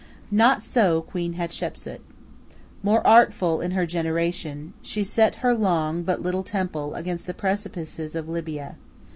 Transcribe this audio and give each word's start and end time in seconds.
Not 0.31 0.63
so 0.63 1.03
Queen 1.03 1.33
Hatshepsu. 1.35 1.99
More 2.81 3.05
artful 3.05 3.61
in 3.61 3.69
her 3.69 3.85
generation, 3.85 4.73
she 4.81 5.03
set 5.03 5.35
her 5.45 5.53
long 5.53 6.01
but 6.01 6.23
little 6.23 6.41
temple 6.41 6.95
against 6.95 7.27
the 7.27 7.35
precipices 7.35 8.15
of 8.15 8.27
Libya. 8.27 8.77